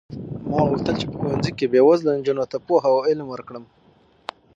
[0.49, 3.63] ما غوښتل چې په ښوونځي کې بې وزله نجونو ته پوهه او علم ورکړم.